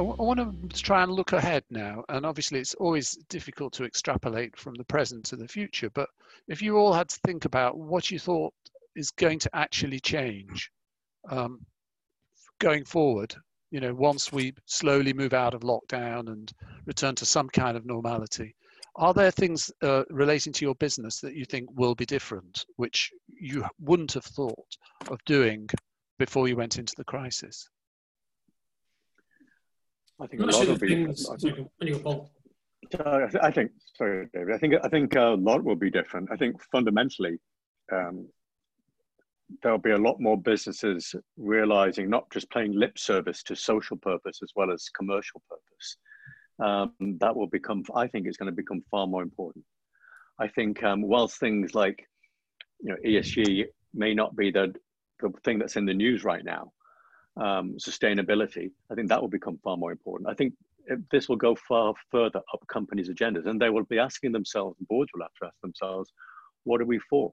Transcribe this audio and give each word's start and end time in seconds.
I 0.00 0.22
want 0.22 0.72
to 0.72 0.82
try 0.82 1.02
and 1.02 1.12
look 1.12 1.34
ahead 1.34 1.62
now. 1.68 2.04
And 2.08 2.24
obviously, 2.24 2.58
it's 2.58 2.74
always 2.74 3.18
difficult 3.28 3.74
to 3.74 3.84
extrapolate 3.84 4.56
from 4.56 4.74
the 4.74 4.84
present 4.84 5.26
to 5.26 5.36
the 5.36 5.46
future. 5.46 5.90
But 5.90 6.08
if 6.48 6.62
you 6.62 6.78
all 6.78 6.94
had 6.94 7.10
to 7.10 7.20
think 7.26 7.44
about 7.44 7.76
what 7.76 8.10
you 8.10 8.18
thought 8.18 8.54
is 8.96 9.10
going 9.10 9.38
to 9.40 9.50
actually 9.54 10.00
change 10.00 10.70
um, 11.28 11.60
going 12.60 12.84
forward, 12.84 13.34
you 13.70 13.80
know, 13.80 13.94
once 13.94 14.32
we 14.32 14.54
slowly 14.64 15.12
move 15.12 15.34
out 15.34 15.52
of 15.52 15.60
lockdown 15.60 16.28
and 16.28 16.50
return 16.86 17.14
to 17.16 17.26
some 17.26 17.50
kind 17.50 17.76
of 17.76 17.84
normality, 17.84 18.54
are 18.96 19.12
there 19.12 19.30
things 19.30 19.70
uh, 19.82 20.04
relating 20.08 20.54
to 20.54 20.64
your 20.64 20.76
business 20.76 21.20
that 21.20 21.34
you 21.34 21.44
think 21.44 21.68
will 21.74 21.94
be 21.94 22.06
different, 22.06 22.64
which 22.76 23.12
you 23.28 23.66
wouldn't 23.78 24.14
have 24.14 24.24
thought 24.24 24.76
of 25.08 25.22
doing 25.26 25.68
before 26.18 26.48
you 26.48 26.56
went 26.56 26.78
into 26.78 26.94
the 26.96 27.04
crisis? 27.04 27.68
I 30.20 30.26
think 30.26 30.42
a 30.42 30.46
lot 30.46 30.66
will 30.66 30.78
be. 30.78 31.06
I 33.42 33.50
think, 33.50 33.70
sorry, 33.96 34.26
David. 34.34 34.54
I 34.54 34.58
think 34.58 34.74
I 34.82 34.88
think 34.88 35.14
a 35.14 35.36
lot 35.38 35.64
will 35.64 35.76
be 35.76 35.90
different. 35.90 36.30
I 36.32 36.36
think 36.36 36.56
fundamentally, 36.72 37.38
um, 37.92 38.28
there'll 39.62 39.78
be 39.78 39.92
a 39.92 39.98
lot 39.98 40.20
more 40.20 40.36
businesses 40.36 41.14
realizing 41.36 42.10
not 42.10 42.30
just 42.30 42.50
playing 42.50 42.72
lip 42.72 42.98
service 42.98 43.42
to 43.44 43.56
social 43.56 43.96
purpose 43.96 44.40
as 44.42 44.52
well 44.54 44.70
as 44.70 44.88
commercial 44.96 45.42
purpose. 45.48 45.96
Um, 46.62 47.16
that 47.20 47.34
will 47.34 47.46
become, 47.46 47.82
I 47.94 48.06
think, 48.06 48.26
it's 48.26 48.36
going 48.36 48.50
to 48.50 48.56
become 48.56 48.82
far 48.90 49.06
more 49.06 49.22
important. 49.22 49.64
I 50.38 50.48
think 50.48 50.82
um, 50.82 51.02
whilst 51.02 51.40
things 51.40 51.74
like, 51.74 52.06
you 52.80 52.90
know, 52.90 52.96
ESG 53.04 53.66
may 53.94 54.14
not 54.14 54.36
be 54.36 54.50
the 54.50 54.74
the 55.20 55.30
thing 55.44 55.58
that's 55.58 55.76
in 55.76 55.84
the 55.84 55.94
news 55.94 56.24
right 56.24 56.44
now, 56.44 56.72
um, 57.36 57.76
sustainability, 57.78 58.70
I 58.90 58.94
think 58.94 59.08
that 59.08 59.20
will 59.20 59.28
become 59.28 59.58
far 59.62 59.76
more 59.76 59.92
important. 59.92 60.28
I 60.28 60.34
think 60.34 60.54
this 61.10 61.28
will 61.28 61.36
go 61.36 61.54
far 61.54 61.94
further 62.10 62.40
up 62.52 62.66
companies' 62.66 63.08
agendas, 63.08 63.46
and 63.46 63.60
they 63.60 63.70
will 63.70 63.84
be 63.84 63.98
asking 63.98 64.32
themselves, 64.32 64.76
boards 64.88 65.10
will 65.14 65.22
have 65.22 65.34
to 65.40 65.46
ask 65.46 65.60
themselves, 65.60 66.12
what 66.64 66.80
are 66.80 66.86
we 66.86 66.98
for? 66.98 67.32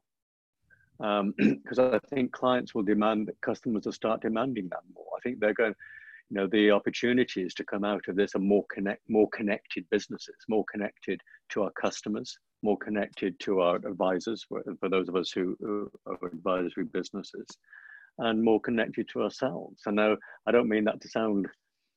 Because 1.00 1.20
um, 1.20 1.34
I 1.94 2.00
think 2.09 2.31
clients 2.31 2.73
will 2.73 2.84
demand 2.84 3.28
that 3.28 3.42
customers 3.42 3.86
will 3.86 3.94
start 3.94 4.22
demanding 4.22 4.70
that 4.70 4.84
more. 4.94 5.06
I 5.17 5.22
think 5.22 5.39
they're 5.39 5.54
going, 5.54 5.76
you 6.30 6.36
know, 6.36 6.48
the 6.48 6.72
opportunities 6.72 7.54
to 7.56 7.64
come 7.64 7.84
out 7.84 8.08
of 8.08 8.16
this 8.16 8.36
are 8.36 8.39
more 8.39 8.66
connect, 8.72 9.02
more 9.09 9.30
connected 9.30 9.86
businesses, 9.89 10.36
more 10.48 10.66
connected 10.72 11.22
to 11.50 11.64
our 11.64 11.72
customers, 11.72 12.38
more 12.64 12.78
connected 12.78 13.39
to 13.42 13.61
our 13.61 13.76
advisors, 13.78 14.44
for, 14.48 14.64
for 14.80 14.89
those 14.89 15.08
of 15.08 15.16
us 15.16 15.32
who, 15.32 15.56
who 15.59 15.92
are 16.06 16.17
advisory 16.28 16.86
businesses 16.86 17.48
and 18.20 18.44
more 18.44 18.60
connected 18.60 19.08
to 19.10 19.23
ourselves. 19.23 19.82
And 19.86 19.96
now 19.96 20.18
I 20.48 20.52
don't 20.52 20.70
mean 20.70 20.86
that 20.86 21.02
to 21.02 21.10
sound 21.10 21.48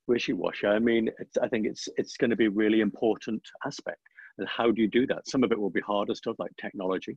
wishy-washy. 0.07 0.67
I 0.67 0.79
mean, 0.79 1.11
I 1.43 1.49
think 1.49 1.67
it's 1.67 1.89
it's 1.97 2.17
going 2.17 2.31
to 2.31 2.37
be 2.37 2.47
a 2.47 2.51
really 2.51 2.81
important 2.81 3.43
aspect. 3.67 4.01
And 4.39 4.49
how 4.49 4.71
do 4.71 4.83
you 4.83 4.89
do 4.89 5.07
that? 5.07 5.29
Some 5.29 5.45
of 5.45 5.53
it 5.53 5.61
will 5.61 5.71
be 5.71 5.81
harder 5.81 6.15
stuff 6.15 6.37
like 6.39 6.53
technology. 6.61 7.17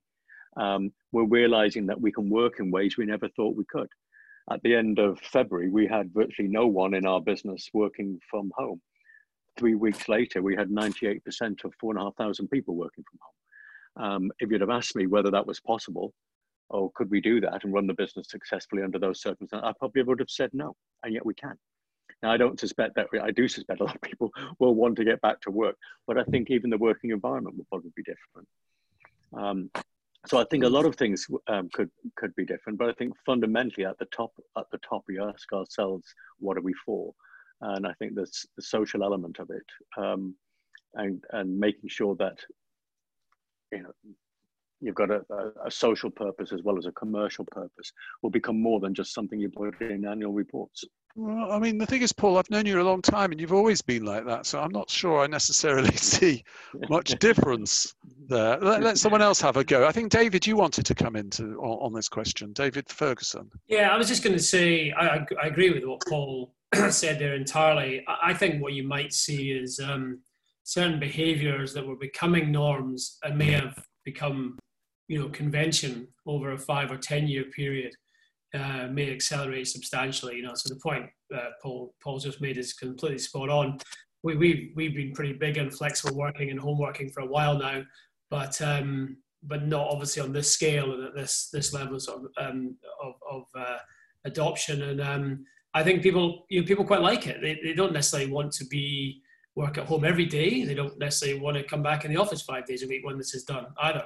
Um, 0.58 0.92
we're 1.12 1.26
realizing 1.26 1.86
that 1.88 2.00
we 2.00 2.12
can 2.12 2.30
work 2.30 2.60
in 2.60 2.72
ways 2.72 2.98
we 2.98 3.06
never 3.06 3.28
thought 3.30 3.56
we 3.56 3.66
could. 3.70 3.88
At 4.52 4.62
the 4.64 4.76
end 4.76 5.00
of 5.00 5.20
February, 5.20 5.70
we 5.70 5.88
had 5.88 6.14
virtually 6.14 6.50
no 6.50 6.68
one 6.68 6.94
in 6.94 7.06
our 7.06 7.22
business 7.22 7.70
working 7.74 8.20
from 8.30 8.52
home. 8.56 8.82
Three 9.58 9.76
weeks 9.76 10.10
later, 10.10 10.42
we 10.42 10.56
had 10.56 10.70
98% 10.70 11.22
of 11.64 11.74
4,500 11.80 12.50
people 12.52 12.76
working 12.76 13.04
from 13.10 13.20
home. 13.22 13.34
Um, 13.96 14.32
if 14.40 14.52
you'd 14.52 14.62
have 14.62 14.70
asked 14.70 14.96
me 14.96 15.08
whether 15.08 15.32
that 15.32 15.48
was 15.48 15.60
possible, 15.62 16.14
oh, 16.74 16.92
could 16.96 17.10
we 17.10 17.22
do 17.22 17.40
that 17.40 17.64
and 17.64 17.74
run 17.74 17.88
the 17.88 17.94
business 17.94 18.28
successfully 18.30 18.84
under 18.84 19.00
those 19.00 19.22
circumstances? 19.22 19.66
I 19.66 19.74
probably 19.78 20.04
would 20.04 20.20
have 20.20 20.30
said 20.30 20.50
no, 20.54 20.76
and 21.04 21.14
yet 21.14 21.26
we 21.26 21.34
can. 21.36 21.58
Now, 22.22 22.32
I 22.32 22.38
don't 22.38 22.60
suspect 22.60 22.96
that, 22.96 23.08
I 23.22 23.32
do 23.32 23.48
suspect 23.48 23.82
a 23.82 23.84
lot 23.84 23.96
of 23.96 24.02
people 24.02 24.32
will 24.60 24.76
want 24.76 24.96
to 24.98 25.06
get 25.06 25.22
back 25.22 25.40
to 25.42 25.52
work, 25.52 25.76
but 26.08 26.18
I 26.18 26.24
think 26.26 26.50
even 26.50 26.70
the 26.70 26.78
working 26.78 27.12
environment 27.12 27.58
will 27.58 27.66
probably 27.70 27.92
be 27.96 28.04
different. 28.04 28.48
Um, 29.34 29.70
so 30.26 30.40
I 30.40 30.46
think 30.46 30.64
a 30.64 30.70
lot 30.70 30.86
of 30.86 30.96
things 30.96 31.28
um, 31.48 31.70
could 31.74 31.90
could 32.16 32.34
be 32.36 32.46
different, 32.46 32.80
but 32.80 32.90
I 32.90 32.94
think 32.94 33.14
fundamentally 33.26 33.86
at 33.86 33.98
the 34.00 34.06
top 34.06 34.32
at 34.58 34.66
the 34.72 34.78
top 34.78 35.04
we 35.08 35.20
ask 35.20 35.52
ourselves, 35.52 36.06
what 36.40 36.58
are 36.58 36.62
we 36.62 36.74
for? 36.86 37.14
And 37.60 37.86
I 37.86 37.94
think 37.94 38.16
there's 38.16 38.46
the 38.56 38.62
social 38.62 39.04
element 39.04 39.40
of 39.40 39.50
it, 39.50 39.66
um, 40.02 40.36
and 40.94 41.22
and 41.32 41.60
making 41.60 41.90
sure 41.90 42.16
that 42.16 42.38
you 43.74 43.84
know 43.84 43.92
you've 44.84 44.96
got 44.96 45.10
a, 45.10 45.26
a, 45.30 45.68
a, 45.68 45.72
social 45.72 46.10
purpose 46.12 46.52
as 46.52 46.62
well 46.64 46.78
as 46.78 46.86
a 46.86 46.92
commercial 46.92 47.46
purpose 47.46 47.92
will 48.22 48.30
become 48.30 48.62
more 48.62 48.80
than 48.80 48.94
just 48.94 49.14
something 49.14 49.40
you 49.40 49.50
put 49.50 49.80
in 49.82 50.06
annual 50.06 50.34
reports. 50.34 50.84
Well, 51.16 51.52
I 51.52 51.60
mean, 51.60 51.78
the 51.78 51.86
thing 51.86 52.02
is, 52.02 52.12
Paul, 52.12 52.38
I've 52.38 52.50
known 52.50 52.66
you 52.66 52.82
a 52.82 52.84
long 52.84 53.02
time 53.02 53.32
and 53.32 53.40
you've 53.40 53.54
always 53.54 53.82
been 53.84 54.04
like 54.04 54.26
that. 54.26 54.48
So 54.48 54.60
I'm 54.60 54.72
not 54.72 54.90
sure 54.90 55.22
I 55.22 55.28
necessarily 55.28 55.92
see 55.96 56.44
much 56.90 57.10
difference 57.20 57.94
there. 58.28 58.58
Let, 58.60 58.82
let, 58.82 58.98
someone 58.98 59.22
else 59.22 59.40
have 59.42 59.58
a 59.58 59.64
go. 59.64 59.86
I 59.86 59.92
think, 59.92 60.12
David, 60.12 60.48
you 60.48 60.56
wanted 60.56 60.86
to 60.88 60.96
come 60.96 61.16
into 61.16 61.60
on, 61.60 61.86
on 61.86 61.94
this 61.94 62.10
question. 62.10 62.52
David 62.54 62.90
Ferguson. 62.90 63.50
Yeah, 63.68 63.90
I 63.90 63.98
was 63.98 64.08
just 64.08 64.24
going 64.24 64.36
to 64.36 64.42
say, 64.42 64.92
I, 64.92 65.26
I, 65.42 65.48
agree 65.48 65.70
with 65.70 65.84
what 65.84 66.02
Paul 66.10 66.56
said 66.90 67.20
there 67.20 67.36
entirely. 67.36 68.04
I, 68.08 68.32
I 68.32 68.34
think 68.34 68.62
what 68.62 68.74
you 68.74 68.84
might 68.84 69.14
see 69.14 69.52
is 69.52 69.80
um, 69.80 70.20
certain 70.64 71.00
behaviors 71.00 71.74
that 71.76 71.86
were 71.86 71.96
becoming 71.96 72.52
norms 72.52 73.20
and 73.24 73.38
may 73.38 73.52
have 73.52 73.86
become 74.04 74.58
you 75.14 75.20
know, 75.20 75.30
convention 75.30 76.08
over 76.26 76.54
a 76.54 76.58
five 76.58 76.92
or 76.92 76.98
10 76.98 77.28
year 77.28 77.44
period 77.44 77.94
uh, 78.56 78.88
may 78.92 79.14
accelerate 79.14 79.68
substantially. 79.68 80.38
You 80.38 80.42
know, 80.42 80.56
so 80.56 80.74
the 80.74 80.80
point 80.80 81.06
uh, 81.34 81.50
Paul 81.62 81.94
Paul 82.04 82.18
just 82.18 82.42
made 82.42 82.58
is 82.58 82.74
completely 82.74 83.20
spot 83.20 83.50
on. 83.50 83.78
We, 84.24 84.36
we've 84.36 84.72
we've 84.76 84.96
been 84.96 85.14
pretty 85.14 85.34
big 85.34 85.60
on 85.60 85.70
flexible 85.70 86.18
working 86.18 86.50
and 86.50 86.60
home 86.60 86.80
working 86.80 87.12
for 87.12 87.22
a 87.22 87.28
while 87.28 87.60
now, 87.60 87.84
but 88.32 88.60
um, 88.64 89.18
but 89.44 89.68
not 89.68 89.88
obviously 89.88 90.24
on 90.24 90.34
this 90.34 90.52
scale 90.52 90.94
and 90.94 91.04
at 91.04 91.14
this 91.14 91.50
this 91.54 91.74
level 91.74 91.98
of 91.98 92.26
um, 92.38 92.76
of, 93.04 93.14
of 93.30 93.44
uh, 93.56 93.78
adoption. 94.26 94.82
And 94.82 95.00
um, 95.00 95.46
I 95.76 95.84
think 95.84 96.02
people 96.02 96.48
you 96.50 96.62
know 96.62 96.66
people 96.66 96.86
quite 96.86 97.02
like 97.02 97.28
it. 97.28 97.40
They, 97.40 97.60
they 97.64 97.74
don't 97.74 97.94
necessarily 97.94 98.32
want 98.32 98.52
to 98.54 98.66
be 98.66 99.22
work 99.56 99.78
at 99.78 99.86
home 99.86 100.06
every 100.06 100.26
day. 100.26 100.64
They 100.64 100.74
don't 100.74 100.98
necessarily 100.98 101.40
want 101.40 101.58
to 101.58 101.64
come 101.64 101.84
back 101.84 102.04
in 102.04 102.12
the 102.12 102.20
office 102.20 102.42
five 102.42 102.66
days 102.66 102.82
a 102.82 102.88
week 102.88 103.06
when 103.06 103.20
this 103.20 103.36
is 103.36 103.44
done 103.44 103.68
either. 103.84 104.06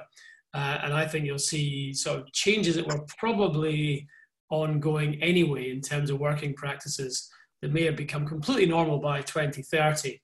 Uh, 0.54 0.78
and 0.82 0.94
I 0.94 1.06
think 1.06 1.26
you'll 1.26 1.38
see 1.38 1.92
sort 1.92 2.20
of 2.20 2.32
changes 2.32 2.76
that 2.76 2.86
were 2.86 3.04
probably 3.18 4.06
ongoing 4.50 5.22
anyway 5.22 5.70
in 5.70 5.80
terms 5.80 6.10
of 6.10 6.18
working 6.18 6.54
practices 6.54 7.30
that 7.60 7.72
may 7.72 7.84
have 7.84 7.96
become 7.96 8.26
completely 8.26 8.66
normal 8.66 8.98
by 8.98 9.20
2030. 9.20 10.20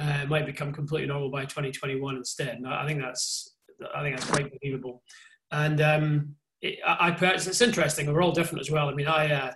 Uh, 0.00 0.24
might 0.26 0.44
become 0.44 0.72
completely 0.72 1.06
normal 1.06 1.30
by 1.30 1.42
2021 1.42 2.16
instead. 2.16 2.56
And 2.56 2.66
I 2.66 2.84
think 2.84 3.00
that's 3.00 3.54
I 3.94 4.02
think 4.02 4.16
that's 4.16 4.28
quite 4.28 4.52
believable. 4.60 5.02
And 5.52 5.80
um, 5.80 6.34
it, 6.62 6.80
I, 6.84 7.10
I, 7.10 7.34
it's 7.34 7.60
interesting. 7.60 8.12
We're 8.12 8.22
all 8.22 8.32
different 8.32 8.60
as 8.60 8.70
well. 8.70 8.88
I 8.88 8.94
mean, 8.94 9.06
I 9.06 9.32
uh, 9.32 9.52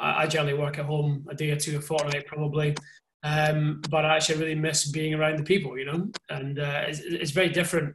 I 0.00 0.26
generally 0.26 0.58
work 0.58 0.78
at 0.78 0.84
home 0.84 1.26
a 1.28 1.34
day 1.34 1.50
or 1.50 1.56
two 1.56 1.76
a 1.76 1.80
fortnight 1.80 2.26
probably. 2.26 2.76
Um, 3.24 3.80
but 3.88 4.04
I 4.04 4.16
actually 4.16 4.40
really 4.40 4.54
miss 4.56 4.90
being 4.90 5.14
around 5.14 5.38
the 5.38 5.44
people, 5.44 5.78
you 5.78 5.84
know, 5.84 6.08
and 6.28 6.58
uh, 6.58 6.82
it's, 6.88 7.00
it's 7.00 7.30
very 7.30 7.50
different 7.50 7.94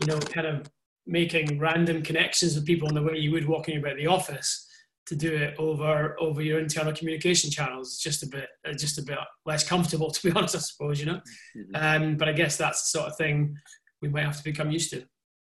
you 0.00 0.06
know, 0.06 0.18
kind 0.18 0.46
of 0.46 0.70
making 1.06 1.58
random 1.58 2.02
connections 2.02 2.54
with 2.54 2.66
people 2.66 2.88
in 2.88 2.94
the 2.94 3.02
way 3.02 3.16
you 3.16 3.30
would 3.30 3.46
walking 3.46 3.78
about 3.78 3.96
the 3.96 4.06
office 4.06 4.66
to 5.06 5.14
do 5.14 5.34
it 5.34 5.54
over 5.58 6.16
over 6.18 6.40
your 6.40 6.58
internal 6.58 6.92
communication 6.92 7.50
channels. 7.50 7.88
It's 7.88 8.02
just 8.02 8.22
a 8.22 8.26
bit 8.26 8.48
uh, 8.66 8.72
just 8.72 8.98
a 8.98 9.02
bit 9.02 9.18
less 9.44 9.66
comfortable 9.66 10.10
to 10.14 10.22
be 10.22 10.34
honest 10.36 10.56
i 10.56 10.58
suppose 10.58 11.00
you 11.00 11.06
know? 11.06 11.20
Mm-hmm. 11.56 11.74
um, 11.74 12.16
but 12.16 12.28
i 12.28 12.32
guess 12.32 12.56
that's 12.56 12.82
the 12.82 12.98
sort 12.98 13.10
of 13.10 13.16
thing 13.16 13.56
we 14.02 14.08
might 14.08 14.24
have 14.24 14.36
to 14.36 14.44
become 14.44 14.70
used 14.70 14.90
to. 14.90 15.04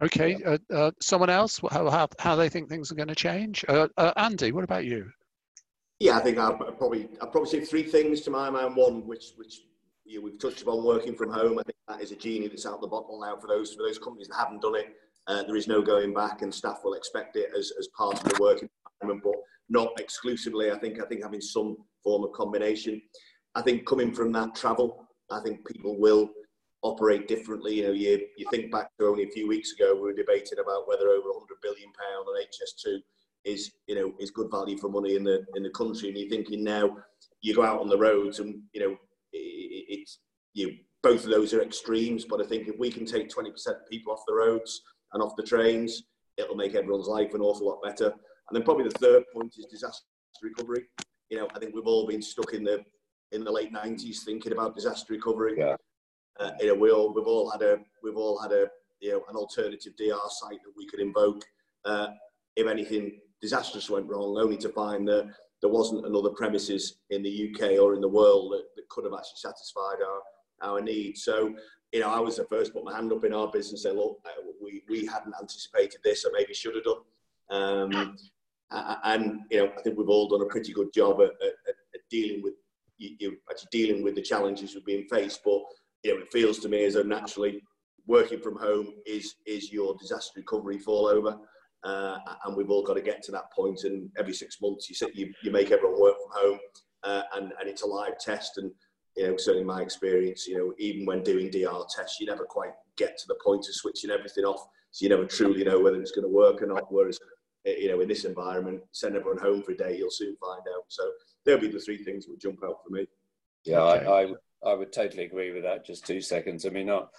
Okay 0.02 0.36
uh, 0.44 0.58
uh, 0.72 0.90
someone 1.00 1.30
else? 1.30 1.60
How, 1.70 1.88
how, 1.88 2.08
how 2.18 2.36
they 2.36 2.48
think 2.48 2.68
things 2.68 2.90
are 2.90 2.96
going 2.96 3.08
to 3.08 3.14
change? 3.14 3.64
Uh, 3.68 3.88
uh, 3.96 4.12
andy 4.16 4.52
what 4.52 4.64
about 4.64 4.84
you? 4.84 5.10
Yeah 6.00 6.16
i 6.16 6.20
think 6.20 6.38
i'll 6.38 6.56
probably 6.56 7.08
i'll 7.20 7.28
probably 7.28 7.50
say 7.50 7.60
three 7.60 7.84
things 7.84 8.22
to 8.22 8.30
my 8.30 8.48
mind. 8.50 8.76
One 8.76 9.06
which 9.06 9.32
which 9.36 9.60
you 10.04 10.18
know, 10.18 10.24
we've 10.24 10.38
touched 10.38 10.62
upon 10.62 10.84
working 10.84 11.14
from 11.14 11.30
home. 11.30 11.58
I 11.58 11.62
think 11.62 11.76
that 11.88 12.00
is 12.00 12.12
a 12.12 12.16
genie 12.16 12.48
that's 12.48 12.66
out 12.66 12.80
the 12.80 12.86
bottle 12.86 13.20
now 13.20 13.36
for 13.36 13.46
those 13.46 13.74
for 13.74 13.82
those 13.82 13.98
companies 13.98 14.28
that 14.28 14.36
haven't 14.36 14.62
done 14.62 14.76
it. 14.76 14.94
Uh, 15.26 15.42
there 15.42 15.56
is 15.56 15.68
no 15.68 15.80
going 15.80 16.12
back, 16.12 16.42
and 16.42 16.54
staff 16.54 16.80
will 16.84 16.94
expect 16.94 17.36
it 17.36 17.50
as, 17.56 17.72
as 17.78 17.88
part 17.96 18.14
of 18.14 18.24
the 18.24 18.38
working 18.40 18.68
environment, 19.00 19.24
but 19.24 19.40
not 19.68 19.98
exclusively. 19.98 20.70
I 20.70 20.78
think 20.78 21.00
I 21.00 21.06
think 21.06 21.22
having 21.22 21.40
some 21.40 21.76
form 22.02 22.24
of 22.24 22.32
combination. 22.32 23.00
I 23.54 23.62
think 23.62 23.86
coming 23.86 24.12
from 24.12 24.32
that 24.32 24.54
travel, 24.54 25.06
I 25.30 25.40
think 25.40 25.66
people 25.66 25.98
will 25.98 26.30
operate 26.82 27.28
differently. 27.28 27.76
You 27.76 27.84
know, 27.84 27.92
you, 27.92 28.26
you 28.36 28.46
think 28.50 28.70
back 28.70 28.88
to 28.98 29.06
only 29.06 29.24
a 29.24 29.30
few 29.30 29.48
weeks 29.48 29.72
ago, 29.72 29.94
we 29.94 30.02
were 30.02 30.12
debating 30.12 30.58
about 30.58 30.86
whether 30.88 31.08
over 31.08 31.28
100 31.28 31.46
billion 31.62 31.90
pound 31.92 32.26
on 32.28 32.42
HS2 32.42 32.98
is 33.44 33.72
you 33.86 33.94
know 33.94 34.12
is 34.18 34.30
good 34.30 34.50
value 34.50 34.76
for 34.78 34.88
money 34.88 35.16
in 35.16 35.24
the 35.24 35.44
in 35.54 35.62
the 35.62 35.70
country, 35.70 36.08
and 36.08 36.18
you're 36.18 36.28
thinking 36.28 36.62
now 36.62 36.96
you 37.40 37.54
go 37.54 37.62
out 37.62 37.80
on 37.80 37.88
the 37.88 37.96
roads 37.98 38.40
and 38.40 38.60
you 38.72 38.80
know 38.80 38.96
it's 39.34 40.20
you 40.54 40.76
both 41.02 41.24
of 41.24 41.30
those 41.30 41.52
are 41.52 41.62
extremes, 41.62 42.24
but 42.24 42.40
I 42.40 42.46
think 42.46 42.66
if 42.66 42.78
we 42.78 42.90
can 42.90 43.04
take 43.04 43.28
20% 43.28 43.48
of 43.66 43.86
people 43.90 44.12
off 44.12 44.22
the 44.26 44.34
roads 44.34 44.80
and 45.12 45.22
off 45.22 45.36
the 45.36 45.42
trains, 45.42 46.04
it'll 46.38 46.56
make 46.56 46.74
everyone's 46.74 47.08
life 47.08 47.34
an 47.34 47.42
awful 47.42 47.66
lot 47.66 47.82
better. 47.82 48.06
And 48.06 48.56
then 48.56 48.62
probably 48.62 48.84
the 48.84 48.98
third 48.98 49.24
point 49.34 49.54
is 49.58 49.66
disaster 49.66 50.06
recovery. 50.42 50.84
You 51.28 51.38
know, 51.38 51.48
I 51.54 51.58
think 51.58 51.74
we've 51.74 51.86
all 51.86 52.06
been 52.06 52.22
stuck 52.22 52.54
in 52.54 52.64
the 52.64 52.82
in 53.32 53.44
the 53.44 53.52
late 53.52 53.72
'90s 53.72 54.20
thinking 54.24 54.52
about 54.52 54.74
disaster 54.74 55.12
recovery. 55.12 55.54
Yeah. 55.58 55.76
Uh, 56.40 56.50
you 56.60 56.68
know, 56.68 56.74
we 56.74 56.90
all 56.90 57.12
we've 57.14 57.26
all 57.26 57.50
had 57.50 57.62
a 57.62 57.78
we've 58.02 58.16
all 58.16 58.38
had 58.38 58.52
a 58.52 58.66
you 59.00 59.12
know 59.12 59.22
an 59.28 59.36
alternative 59.36 59.94
DR 59.96 60.28
site 60.28 60.62
that 60.62 60.72
we 60.76 60.86
could 60.86 61.00
invoke 61.00 61.42
uh, 61.84 62.08
if 62.56 62.66
anything 62.66 63.20
disastrous 63.40 63.90
went 63.90 64.06
wrong, 64.08 64.36
only 64.38 64.56
to 64.58 64.68
find 64.70 65.06
that 65.08 65.30
there 65.64 65.72
wasn't 65.72 66.04
another 66.04 66.28
premises 66.28 66.98
in 67.08 67.22
the 67.22 67.48
UK 67.48 67.80
or 67.80 67.94
in 67.94 68.02
the 68.02 68.06
world 68.20 68.52
that, 68.52 68.64
that 68.76 68.86
could 68.90 69.04
have 69.04 69.14
actually 69.14 69.38
satisfied 69.38 69.96
our 70.06 70.20
our 70.70 70.82
needs. 70.82 71.24
So 71.24 71.54
you 71.90 72.00
know, 72.00 72.10
I 72.10 72.20
was 72.20 72.36
the 72.36 72.44
first 72.44 72.72
to 72.72 72.74
put 72.74 72.84
my 72.84 72.94
hand 72.94 73.10
up 73.12 73.24
in 73.24 73.32
our 73.32 73.50
business 73.50 73.84
and 73.84 73.92
say, 73.94 73.98
look, 73.98 74.18
uh, 74.26 74.42
we, 74.62 74.82
we 74.90 75.06
hadn't 75.06 75.32
anticipated 75.40 76.00
this, 76.04 76.26
or 76.26 76.32
maybe 76.34 76.52
should 76.52 76.74
have 76.74 76.84
done. 76.84 77.00
Um, 77.48 78.16
and 79.04 79.40
you 79.50 79.58
know, 79.58 79.72
I 79.78 79.80
think 79.80 79.96
we've 79.96 80.08
all 80.08 80.28
done 80.28 80.42
a 80.42 80.50
pretty 80.50 80.74
good 80.74 80.92
job 80.92 81.22
at, 81.22 81.30
at, 81.42 81.54
at 81.68 82.00
dealing 82.10 82.42
with 82.42 82.54
you, 82.98 83.38
actually 83.48 83.68
dealing 83.72 84.02
with 84.02 84.16
the 84.16 84.22
challenges 84.22 84.74
we've 84.74 84.84
been 84.84 85.08
faced. 85.08 85.40
But 85.46 85.62
you 86.02 86.14
know, 86.14 86.20
it 86.20 86.32
feels 86.32 86.58
to 86.58 86.68
me 86.68 86.84
as 86.84 86.92
though 86.92 87.04
naturally 87.04 87.62
working 88.06 88.40
from 88.40 88.58
home 88.58 88.88
is 89.06 89.36
is 89.46 89.72
your 89.72 89.96
disaster 89.98 90.32
recovery 90.36 90.78
fall 90.78 91.06
over. 91.06 91.38
Uh, 91.84 92.18
and 92.46 92.56
we've 92.56 92.70
all 92.70 92.82
got 92.82 92.94
to 92.94 93.02
get 93.02 93.22
to 93.22 93.32
that 93.32 93.52
point. 93.52 93.84
And 93.84 94.10
every 94.18 94.32
six 94.32 94.60
months, 94.60 94.88
you 94.88 94.94
sit, 94.94 95.14
you, 95.14 95.32
you 95.42 95.50
make 95.50 95.70
everyone 95.70 96.00
work 96.00 96.16
from 96.16 96.42
home, 96.42 96.58
uh, 97.02 97.22
and 97.34 97.52
and 97.60 97.68
it's 97.68 97.82
a 97.82 97.86
live 97.86 98.18
test. 98.18 98.58
And 98.58 98.70
you 99.16 99.28
know, 99.28 99.36
certainly 99.36 99.64
my 99.64 99.82
experience, 99.82 100.46
you 100.46 100.56
know, 100.56 100.74
even 100.78 101.06
when 101.06 101.22
doing 101.22 101.50
DR 101.50 101.84
tests, 101.94 102.18
you 102.20 102.26
never 102.26 102.44
quite 102.44 102.72
get 102.96 103.16
to 103.18 103.24
the 103.28 103.36
point 103.44 103.66
of 103.68 103.74
switching 103.74 104.10
everything 104.10 104.44
off. 104.44 104.66
So 104.90 105.04
you 105.04 105.10
never 105.10 105.24
truly 105.24 105.64
know 105.64 105.80
whether 105.80 106.00
it's 106.00 106.12
going 106.12 106.26
to 106.26 106.32
work 106.32 106.62
or 106.62 106.66
not. 106.66 106.92
Whereas, 106.92 107.18
you 107.64 107.88
know, 107.88 108.00
in 108.00 108.08
this 108.08 108.24
environment, 108.24 108.80
send 108.92 109.16
everyone 109.16 109.38
home 109.38 109.62
for 109.62 109.72
a 109.72 109.76
day, 109.76 109.96
you'll 109.98 110.10
soon 110.10 110.36
find 110.36 110.62
out. 110.74 110.84
So 110.88 111.02
there'll 111.44 111.60
be 111.60 111.68
the 111.68 111.80
three 111.80 112.02
things 112.02 112.24
that 112.24 112.32
would 112.32 112.40
jump 112.40 112.60
out 112.64 112.78
for 112.84 112.92
me. 112.92 113.06
Yeah, 113.64 113.80
okay. 113.80 114.06
I, 114.06 114.68
I, 114.68 114.72
I 114.72 114.74
would 114.74 114.92
totally 114.92 115.24
agree 115.24 115.52
with 115.52 115.62
that. 115.62 115.86
Just 115.86 116.06
two 116.06 116.20
seconds. 116.20 116.66
I 116.66 116.70
mean, 116.70 116.86
not 116.86 117.10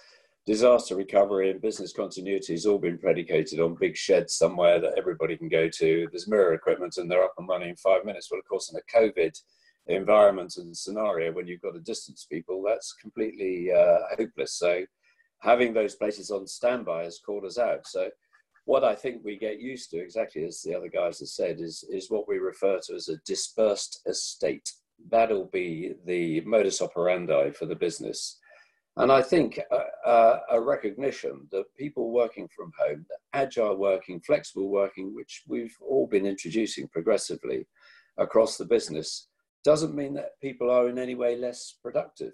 disaster 0.46 0.94
recovery 0.94 1.50
and 1.50 1.60
business 1.60 1.92
continuity 1.92 2.52
has 2.52 2.66
all 2.66 2.78
been 2.78 2.96
predicated 2.96 3.58
on 3.58 3.74
big 3.74 3.96
sheds 3.96 4.34
somewhere 4.34 4.80
that 4.80 4.94
everybody 4.96 5.36
can 5.36 5.48
go 5.48 5.68
to. 5.68 6.06
There's 6.10 6.28
mirror 6.28 6.54
equipment 6.54 6.96
and 6.96 7.10
they're 7.10 7.24
up 7.24 7.34
and 7.36 7.48
running 7.48 7.70
in 7.70 7.76
five 7.76 8.04
minutes. 8.04 8.30
Well, 8.30 8.38
of 8.38 8.46
course, 8.48 8.72
in 8.72 8.78
a 8.78 8.96
COVID 8.96 9.36
environment 9.88 10.56
and 10.56 10.76
scenario, 10.76 11.32
when 11.32 11.48
you've 11.48 11.62
got 11.62 11.74
to 11.74 11.80
distance 11.80 12.26
people, 12.30 12.62
that's 12.64 12.92
completely 12.92 13.72
uh, 13.72 13.98
hopeless. 14.16 14.52
So 14.52 14.84
having 15.40 15.74
those 15.74 15.96
places 15.96 16.30
on 16.30 16.46
standby 16.46 17.04
has 17.04 17.18
called 17.18 17.44
us 17.44 17.58
out. 17.58 17.84
So 17.84 18.08
what 18.66 18.84
I 18.84 18.94
think 18.94 19.24
we 19.24 19.36
get 19.36 19.58
used 19.58 19.90
to, 19.90 19.98
exactly 19.98 20.44
as 20.44 20.62
the 20.62 20.76
other 20.76 20.88
guys 20.88 21.18
have 21.18 21.28
said, 21.28 21.60
is, 21.60 21.84
is 21.90 22.08
what 22.08 22.28
we 22.28 22.38
refer 22.38 22.78
to 22.86 22.94
as 22.94 23.08
a 23.08 23.18
dispersed 23.26 24.00
estate. 24.06 24.72
That'll 25.10 25.46
be 25.46 25.94
the 26.04 26.40
modus 26.42 26.80
operandi 26.80 27.50
for 27.50 27.66
the 27.66 27.74
business 27.74 28.38
and 28.98 29.12
I 29.12 29.20
think 29.20 29.60
uh, 29.70 30.08
uh, 30.08 30.40
a 30.50 30.60
recognition 30.60 31.46
that 31.52 31.64
people 31.76 32.12
working 32.12 32.48
from 32.54 32.72
home, 32.78 33.04
agile 33.34 33.76
working, 33.76 34.20
flexible 34.20 34.70
working, 34.70 35.14
which 35.14 35.42
we've 35.46 35.76
all 35.86 36.06
been 36.06 36.24
introducing 36.24 36.88
progressively 36.88 37.66
across 38.16 38.56
the 38.56 38.64
business, 38.64 39.28
doesn't 39.64 39.94
mean 39.94 40.14
that 40.14 40.40
people 40.40 40.70
are 40.70 40.88
in 40.88 40.98
any 40.98 41.14
way 41.14 41.36
less 41.36 41.76
productive. 41.82 42.32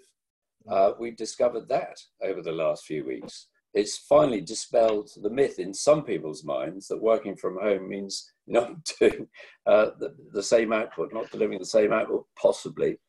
Uh, 0.69 0.93
we've 0.97 1.17
discovered 1.17 1.67
that 1.67 1.99
over 2.23 2.41
the 2.41 2.51
last 2.51 2.85
few 2.85 3.05
weeks. 3.05 3.47
It's 3.73 3.97
finally 3.97 4.39
dispelled 4.39 5.09
the 5.21 5.29
myth 5.29 5.59
in 5.59 5.73
some 5.73 6.03
people's 6.03 6.45
minds 6.45 6.87
that 6.87 7.01
working 7.01 7.35
from 7.35 7.57
home 7.59 7.89
means 7.89 8.31
not 8.47 8.71
doing 8.99 9.27
uh, 9.65 9.91
the, 9.99 10.15
the 10.31 10.43
same 10.43 10.71
output, 10.71 11.13
not 11.13 11.29
delivering 11.31 11.59
the 11.59 11.65
same 11.65 11.91
output, 11.91 12.25
possibly, 12.39 12.99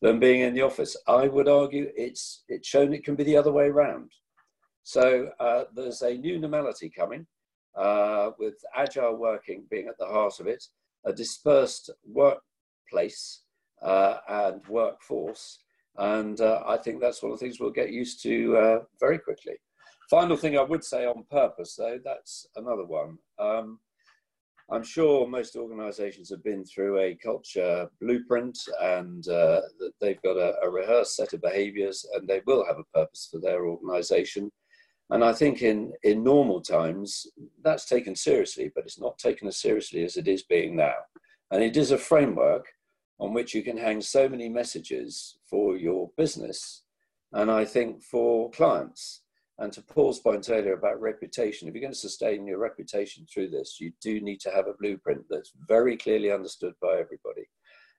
than 0.00 0.18
being 0.18 0.40
in 0.40 0.54
the 0.54 0.62
office. 0.62 0.96
I 1.06 1.28
would 1.28 1.48
argue 1.48 1.90
it's 1.96 2.44
it's 2.48 2.68
shown 2.68 2.92
it 2.92 3.04
can 3.04 3.14
be 3.14 3.24
the 3.24 3.36
other 3.36 3.52
way 3.52 3.66
around. 3.66 4.10
So 4.82 5.30
uh, 5.40 5.64
there's 5.74 6.02
a 6.02 6.14
new 6.14 6.38
normality 6.38 6.90
coming 6.90 7.26
uh, 7.74 8.30
with 8.38 8.54
agile 8.76 9.16
working 9.16 9.64
being 9.70 9.88
at 9.88 9.98
the 9.98 10.06
heart 10.06 10.40
of 10.40 10.46
it, 10.46 10.62
a 11.04 11.12
dispersed 11.12 11.90
workplace 12.06 13.42
uh, 13.82 14.18
and 14.28 14.66
workforce, 14.68 15.58
and 15.96 16.40
uh, 16.40 16.62
I 16.66 16.76
think 16.76 17.00
that's 17.00 17.22
one 17.22 17.32
of 17.32 17.38
the 17.38 17.44
things 17.44 17.60
we'll 17.60 17.70
get 17.70 17.92
used 17.92 18.22
to 18.24 18.56
uh, 18.56 18.78
very 19.00 19.18
quickly. 19.18 19.54
Final 20.10 20.36
thing 20.36 20.58
I 20.58 20.62
would 20.62 20.84
say 20.84 21.06
on 21.06 21.24
purpose, 21.30 21.76
though, 21.76 21.98
that's 22.04 22.46
another 22.56 22.84
one. 22.84 23.16
Um, 23.38 23.80
I'm 24.70 24.82
sure 24.82 25.26
most 25.26 25.56
organizations 25.56 26.30
have 26.30 26.42
been 26.42 26.64
through 26.64 26.98
a 26.98 27.14
culture 27.16 27.88
blueprint 28.00 28.58
and 28.80 29.26
uh, 29.28 29.60
they've 30.00 30.20
got 30.22 30.36
a, 30.36 30.54
a, 30.62 30.70
rehearsed 30.70 31.16
set 31.16 31.34
of 31.34 31.42
behaviors 31.42 32.06
and 32.14 32.26
they 32.26 32.40
will 32.46 32.64
have 32.64 32.78
a 32.78 32.98
purpose 32.98 33.28
for 33.30 33.40
their 33.40 33.66
organization. 33.66 34.50
And 35.10 35.22
I 35.22 35.34
think 35.34 35.60
in, 35.60 35.92
in 36.02 36.24
normal 36.24 36.62
times, 36.62 37.26
that's 37.62 37.84
taken 37.84 38.16
seriously, 38.16 38.72
but 38.74 38.84
it's 38.84 39.00
not 39.00 39.18
taken 39.18 39.46
as 39.48 39.58
seriously 39.58 40.02
as 40.02 40.16
it 40.16 40.28
is 40.28 40.44
being 40.44 40.76
now. 40.76 40.94
And 41.50 41.62
it 41.62 41.76
is 41.76 41.90
a 41.90 41.98
framework 41.98 42.66
on 43.20 43.34
which 43.34 43.54
you 43.54 43.62
can 43.62 43.76
hang 43.76 44.00
so 44.00 44.28
many 44.30 44.48
messages 44.48 45.36
for 45.48 45.76
your 45.76 46.10
business 46.16 46.84
and 47.34 47.50
I 47.50 47.64
think 47.64 48.02
for 48.02 48.50
clients. 48.50 49.23
And 49.58 49.72
to 49.72 49.82
Paul's 49.82 50.18
point 50.18 50.50
earlier 50.50 50.74
about 50.74 51.00
reputation, 51.00 51.68
if 51.68 51.74
you're 51.74 51.82
going 51.82 51.92
to 51.92 51.98
sustain 51.98 52.46
your 52.46 52.58
reputation 52.58 53.24
through 53.32 53.50
this, 53.50 53.78
you 53.80 53.92
do 54.00 54.20
need 54.20 54.40
to 54.40 54.50
have 54.50 54.66
a 54.66 54.74
blueprint 54.80 55.24
that's 55.30 55.52
very 55.68 55.96
clearly 55.96 56.32
understood 56.32 56.72
by 56.82 56.94
everybody. 56.94 57.48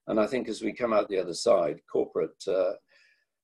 And 0.07 0.19
I 0.19 0.28
think 0.28 0.50
as 0.50 0.62
we 0.62 0.74
come 0.74 0.94
out 0.94 1.07
the 1.07 1.19
other 1.19 1.34
side, 1.34 1.80
corporate 1.92 2.44
uh, 2.48 2.74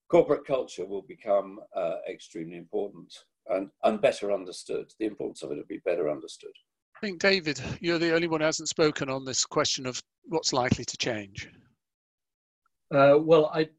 corporate 0.09 0.45
culture 0.45 0.85
will 0.85 1.03
become 1.03 1.59
uh, 1.73 1.95
extremely 2.09 2.57
important 2.57 3.13
and, 3.47 3.69
and 3.83 4.01
better 4.01 4.31
understood. 4.31 4.91
The 4.99 5.05
importance 5.05 5.41
of 5.41 5.51
it 5.51 5.55
will 5.55 5.63
be 5.69 5.81
better 5.85 6.11
understood. 6.11 6.51
I 6.97 6.99
think, 6.99 7.19
David, 7.19 7.59
you're 7.79 7.97
the 7.97 8.13
only 8.13 8.27
one 8.27 8.41
who 8.41 8.45
hasn't 8.45 8.69
spoken 8.69 9.09
on 9.09 9.25
this 9.25 9.45
question 9.45 9.87
of 9.87 10.03
what's 10.25 10.53
likely 10.53 10.85
to 10.85 10.97
change. 10.97 11.49
Uh, 12.93 13.17
well, 13.19 13.51
I, 13.53 13.69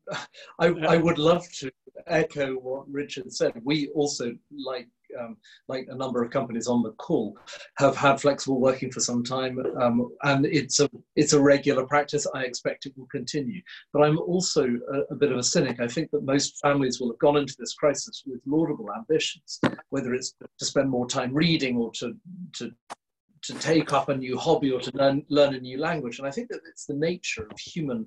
I, 0.58 0.68
I, 0.68 0.96
would 0.96 1.18
love 1.18 1.46
to 1.58 1.70
echo 2.06 2.54
what 2.54 2.90
Richard 2.90 3.32
said. 3.32 3.52
We 3.62 3.88
also, 3.88 4.32
like 4.50 4.88
um, 5.20 5.36
like 5.68 5.86
a 5.90 5.94
number 5.94 6.22
of 6.22 6.30
companies 6.30 6.66
on 6.66 6.82
the 6.82 6.92
call, 6.92 7.36
have 7.76 7.96
had 7.96 8.20
flexible 8.20 8.60
working 8.60 8.90
for 8.90 9.00
some 9.00 9.22
time, 9.22 9.58
um, 9.80 10.10
and 10.22 10.46
it's 10.46 10.80
a 10.80 10.88
it's 11.16 11.34
a 11.34 11.40
regular 11.40 11.86
practice. 11.86 12.26
I 12.34 12.44
expect 12.44 12.86
it 12.86 12.94
will 12.96 13.08
continue. 13.08 13.60
But 13.92 14.02
I'm 14.02 14.18
also 14.18 14.64
a, 14.64 15.12
a, 15.12 15.14
bit 15.14 15.32
of 15.32 15.38
a 15.38 15.42
cynic. 15.42 15.80
I 15.80 15.88
think 15.88 16.10
that 16.12 16.24
most 16.24 16.58
families 16.62 16.98
will 16.98 17.10
have 17.10 17.18
gone 17.18 17.36
into 17.36 17.54
this 17.58 17.74
crisis 17.74 18.22
with 18.26 18.40
laudable 18.46 18.88
ambitions, 18.96 19.60
whether 19.90 20.14
it's 20.14 20.34
to 20.58 20.64
spend 20.64 20.88
more 20.88 21.06
time 21.06 21.34
reading 21.34 21.76
or 21.76 21.90
to 21.96 22.14
to 22.54 22.70
to 23.42 23.54
take 23.54 23.92
up 23.92 24.08
a 24.08 24.16
new 24.16 24.38
hobby 24.38 24.70
or 24.70 24.80
to 24.80 24.96
learn, 24.96 25.24
learn 25.28 25.54
a 25.54 25.60
new 25.60 25.78
language. 25.78 26.18
And 26.18 26.28
I 26.28 26.30
think 26.30 26.48
that 26.48 26.60
it's 26.68 26.86
the 26.86 26.94
nature 26.94 27.48
of 27.50 27.58
human 27.58 28.06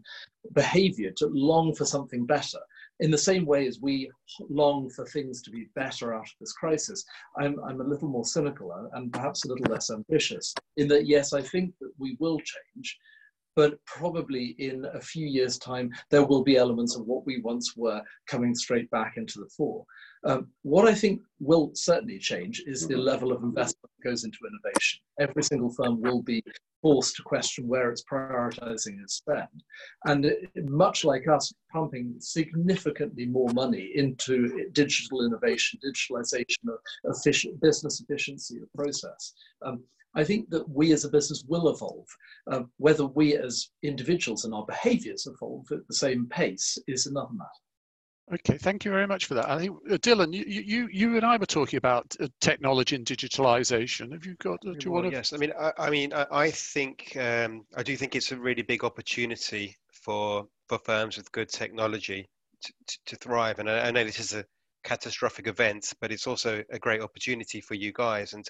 behavior 0.53 1.11
to 1.17 1.27
long 1.27 1.75
for 1.75 1.85
something 1.85 2.25
better. 2.25 2.59
In 3.01 3.11
the 3.11 3.17
same 3.17 3.45
way 3.45 3.67
as 3.67 3.81
we 3.81 4.09
long 4.49 4.89
for 4.89 5.05
things 5.05 5.41
to 5.41 5.51
be 5.51 5.67
better 5.75 6.13
after 6.13 6.31
this 6.39 6.53
crisis, 6.53 7.03
I'm, 7.37 7.59
I'm 7.67 7.81
a 7.81 7.83
little 7.83 8.07
more 8.07 8.23
cynical 8.23 8.71
and 8.93 9.11
perhaps 9.11 9.43
a 9.43 9.49
little 9.49 9.69
less 9.69 9.91
ambitious 9.91 10.53
in 10.77 10.87
that, 10.87 11.05
yes, 11.05 11.33
I 11.33 11.41
think 11.41 11.73
that 11.81 11.91
we 11.97 12.15
will 12.21 12.39
change, 12.39 12.97
but 13.55 13.83
probably 13.85 14.55
in 14.59 14.85
a 14.93 15.01
few 15.01 15.27
years' 15.27 15.57
time, 15.57 15.91
there 16.09 16.25
will 16.25 16.43
be 16.43 16.57
elements 16.57 16.95
of 16.95 17.05
what 17.05 17.25
we 17.25 17.41
once 17.41 17.75
were 17.75 18.01
coming 18.27 18.55
straight 18.55 18.89
back 18.91 19.15
into 19.17 19.39
the 19.39 19.49
fore. 19.57 19.85
Um, 20.25 20.47
what 20.63 20.87
I 20.87 20.95
think 20.95 21.21
will 21.39 21.71
certainly 21.75 22.17
change 22.17 22.63
is 22.65 22.87
the 22.87 22.97
level 22.97 23.31
of 23.31 23.43
investment 23.43 23.91
that 23.97 24.09
goes 24.09 24.23
into 24.23 24.39
innovation. 24.41 25.01
Every 25.19 25.43
single 25.43 25.69
firm 25.69 26.01
will 26.01 26.23
be 26.23 26.43
forced 26.81 27.15
to 27.17 27.23
question 27.23 27.67
where 27.67 27.91
it's 27.91 28.03
prioritizing 28.03 29.01
its 29.03 29.15
spend. 29.15 29.63
And 30.05 30.31
much 30.55 31.05
like 31.05 31.27
us, 31.27 31.53
pumping 31.71 32.15
significantly 32.19 33.27
more 33.27 33.49
money 33.53 33.91
into 33.95 34.69
digital 34.71 35.25
innovation, 35.25 35.79
digitalization 35.85 36.69
of 36.69 36.79
efficient, 37.05 37.61
business 37.61 38.01
efficiency 38.01 38.57
of 38.61 38.73
process. 38.73 39.33
Um, 39.63 39.83
I 40.15 40.23
think 40.23 40.49
that 40.49 40.67
we 40.69 40.91
as 40.93 41.05
a 41.05 41.09
business 41.09 41.43
will 41.47 41.69
evolve. 41.69 42.07
Uh, 42.49 42.61
whether 42.77 43.05
we 43.05 43.35
as 43.35 43.69
individuals 43.83 44.45
and 44.45 44.53
our 44.53 44.65
behaviors 44.65 45.27
evolve 45.27 45.71
at 45.71 45.87
the 45.87 45.95
same 45.95 46.27
pace 46.27 46.77
is 46.87 47.05
another 47.05 47.33
matter. 47.33 47.49
Okay, 48.33 48.57
thank 48.57 48.83
you 48.83 48.91
very 48.91 49.05
much 49.05 49.25
for 49.25 49.35
that. 49.35 49.47
I 49.47 49.59
think 49.59 49.77
uh, 49.89 49.97
Dylan, 49.97 50.33
you, 50.33 50.45
you, 50.45 50.89
you 50.91 51.15
and 51.15 51.23
I 51.23 51.37
were 51.37 51.45
talking 51.45 51.77
about 51.77 52.15
uh, 52.19 52.27
technology 52.41 52.95
and 52.95 53.05
digitalization. 53.05 54.11
Have 54.13 54.25
you 54.25 54.35
got? 54.35 54.57
Uh, 54.65 54.71
do 54.71 54.85
you 54.85 54.91
want 54.91 55.05
to? 55.05 55.11
Yes, 55.11 55.31
I 55.31 55.37
mean, 55.37 55.53
I, 55.59 55.71
I 55.77 55.89
mean, 55.91 56.11
I, 56.11 56.25
I 56.31 56.51
think 56.51 57.15
um, 57.19 57.65
I 57.77 57.83
do 57.83 57.95
think 57.95 58.15
it's 58.15 58.31
a 58.31 58.37
really 58.37 58.63
big 58.63 58.83
opportunity 58.83 59.75
for 59.91 60.47
for 60.67 60.79
firms 60.79 61.17
with 61.17 61.31
good 61.31 61.49
technology 61.49 62.27
to, 62.63 62.73
to, 62.87 62.97
to 63.05 63.15
thrive. 63.17 63.59
And 63.59 63.69
I, 63.69 63.87
I 63.87 63.91
know 63.91 64.03
this 64.03 64.19
is 64.19 64.33
a 64.33 64.43
catastrophic 64.83 65.47
event, 65.47 65.93
but 66.01 66.11
it's 66.11 66.25
also 66.25 66.63
a 66.71 66.79
great 66.79 67.01
opportunity 67.01 67.61
for 67.61 67.75
you 67.75 67.91
guys. 67.93 68.33
And 68.33 68.47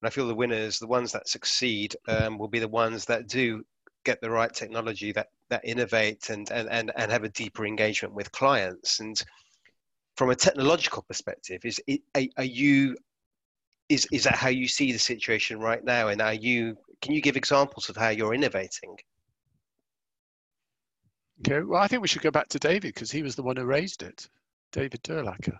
and 0.00 0.06
I 0.06 0.10
feel 0.10 0.26
the 0.26 0.34
winners, 0.34 0.78
the 0.78 0.86
ones 0.86 1.12
that 1.12 1.28
succeed, 1.28 1.94
um, 2.08 2.38
will 2.38 2.48
be 2.48 2.58
the 2.58 2.68
ones 2.68 3.04
that 3.04 3.28
do 3.28 3.64
get 4.04 4.20
the 4.20 4.30
right 4.30 4.52
technology 4.52 5.12
that 5.12 5.28
that 5.50 5.64
innovate 5.64 6.30
and, 6.30 6.50
and, 6.50 6.68
and, 6.70 6.92
and 6.96 7.10
have 7.10 7.24
a 7.24 7.28
deeper 7.28 7.66
engagement 7.66 8.14
with 8.14 8.32
clients. 8.32 9.00
And 9.00 9.22
from 10.16 10.30
a 10.30 10.36
technological 10.36 11.02
perspective, 11.02 11.64
is 11.64 11.80
are, 12.14 12.22
are 12.36 12.44
you 12.44 12.96
is 13.88 14.06
is 14.12 14.24
that 14.24 14.34
how 14.34 14.48
you 14.48 14.68
see 14.68 14.92
the 14.92 14.98
situation 14.98 15.58
right 15.58 15.84
now? 15.84 16.08
And 16.08 16.20
are 16.20 16.34
you 16.34 16.76
can 17.02 17.12
you 17.12 17.20
give 17.20 17.36
examples 17.36 17.88
of 17.88 17.96
how 17.96 18.08
you're 18.10 18.34
innovating? 18.34 18.96
Okay, 21.40 21.60
well, 21.60 21.82
I 21.82 21.88
think 21.88 22.00
we 22.00 22.08
should 22.08 22.22
go 22.22 22.30
back 22.30 22.48
to 22.48 22.58
David 22.58 22.94
because 22.94 23.10
he 23.10 23.22
was 23.22 23.34
the 23.34 23.42
one 23.42 23.56
who 23.56 23.64
raised 23.64 24.02
it. 24.02 24.28
David 24.72 25.02
Durlacher. 25.02 25.58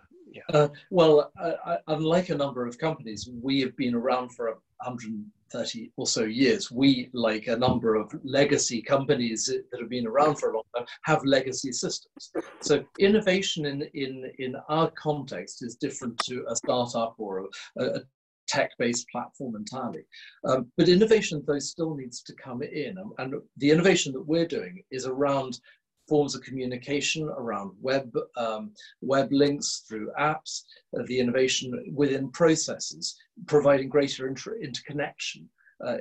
Uh, 0.53 0.69
well, 0.89 1.31
uh, 1.41 1.77
unlike 1.87 2.29
a 2.29 2.35
number 2.35 2.65
of 2.65 2.77
companies, 2.77 3.29
we 3.41 3.61
have 3.61 3.75
been 3.77 3.95
around 3.95 4.29
for 4.29 4.47
130 4.47 5.91
or 5.97 6.07
so 6.07 6.23
years. 6.23 6.71
We, 6.71 7.09
like 7.13 7.47
a 7.47 7.57
number 7.57 7.95
of 7.95 8.11
legacy 8.23 8.81
companies 8.81 9.45
that 9.45 9.79
have 9.79 9.89
been 9.89 10.07
around 10.07 10.35
for 10.35 10.51
a 10.51 10.55
long 10.55 10.63
time, 10.75 10.85
have 11.03 11.23
legacy 11.23 11.71
systems. 11.71 12.31
So 12.61 12.83
innovation 12.99 13.65
in, 13.65 13.83
in, 13.93 14.31
in 14.39 14.55
our 14.69 14.91
context 14.91 15.63
is 15.63 15.75
different 15.75 16.17
to 16.25 16.45
a 16.49 16.55
startup 16.55 17.15
or 17.17 17.47
a, 17.77 17.83
a 17.83 17.99
tech-based 18.47 19.07
platform 19.09 19.55
entirely. 19.55 20.03
Um, 20.47 20.71
but 20.77 20.89
innovation, 20.89 21.43
though, 21.45 21.59
still 21.59 21.95
needs 21.95 22.21
to 22.23 22.33
come 22.33 22.61
in. 22.61 22.97
And 23.17 23.35
the 23.57 23.71
innovation 23.71 24.13
that 24.13 24.27
we're 24.27 24.47
doing 24.47 24.83
is 24.91 25.05
around 25.05 25.59
forms 26.07 26.35
of 26.35 26.43
communication 26.43 27.23
around 27.29 27.71
web, 27.81 28.11
um, 28.37 28.71
web 29.01 29.31
links 29.31 29.83
through 29.87 30.11
apps, 30.19 30.63
uh, 30.97 31.03
the 31.07 31.19
innovation 31.19 31.91
within 31.93 32.29
processes, 32.31 33.15
providing 33.47 33.89
greater 33.89 34.27
inter 34.27 34.55
interconnection 34.61 35.49
uh, 35.85 35.97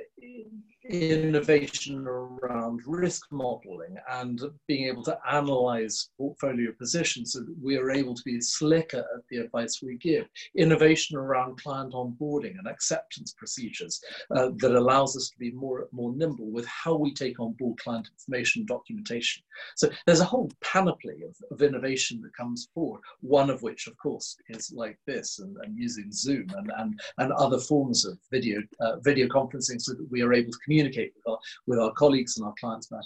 innovation 0.88 2.06
around 2.06 2.80
risk 2.86 3.26
modeling 3.30 3.96
and 4.10 4.40
being 4.66 4.86
able 4.88 5.02
to 5.02 5.18
analyze 5.30 6.10
portfolio 6.18 6.72
positions 6.78 7.32
so 7.32 7.40
that 7.40 7.56
we 7.62 7.76
are 7.78 7.90
able 7.90 8.14
to 8.14 8.22
be 8.24 8.40
slicker 8.40 8.98
at 8.98 9.22
the 9.30 9.38
advice 9.38 9.80
we 9.82 9.96
give. 9.96 10.26
Innovation 10.56 11.16
around 11.16 11.56
client 11.62 11.92
onboarding 11.94 12.58
and 12.58 12.68
acceptance 12.68 13.32
procedures 13.32 14.00
uh, 14.34 14.50
that 14.58 14.74
allows 14.74 15.16
us 15.16 15.30
to 15.30 15.38
be 15.38 15.50
more, 15.52 15.88
more 15.92 16.12
nimble 16.14 16.50
with 16.50 16.66
how 16.66 16.94
we 16.94 17.14
take 17.14 17.40
on 17.40 17.52
board 17.52 17.78
client 17.78 18.08
information 18.12 18.66
documentation. 18.66 19.42
So 19.76 19.88
there's 20.06 20.20
a 20.20 20.24
whole 20.24 20.50
panoply 20.62 21.22
of, 21.22 21.34
of 21.50 21.62
innovation 21.62 22.20
that 22.22 22.36
comes 22.36 22.68
forward, 22.74 23.00
one 23.20 23.48
of 23.48 23.62
which, 23.62 23.86
of 23.86 23.96
course, 23.96 24.36
is 24.48 24.70
like 24.72 24.98
this 25.06 25.38
and, 25.38 25.56
and 25.62 25.78
using 25.78 26.12
Zoom 26.12 26.46
and, 26.56 26.70
and, 26.76 27.00
and 27.18 27.32
other 27.32 27.58
forms 27.58 28.04
of 28.04 28.18
video, 28.30 28.60
uh, 28.80 28.96
video 28.96 29.28
conferencing 29.28 29.80
so 29.80 29.94
that 29.94 30.10
we 30.10 30.20
are 30.20 30.34
able 30.34 30.52
to 30.52 30.58
communicate 30.58 30.73
communicate 30.74 31.12
with 31.16 31.32
our, 31.32 31.38
with 31.66 31.78
our 31.78 31.92
colleagues 31.92 32.36
and 32.36 32.46
our 32.46 32.54
clients 32.58 32.88
better. 32.88 33.02